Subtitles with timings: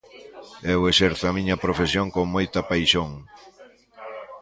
[0.73, 3.11] Eu exerzo a miña profesión con moita paixón.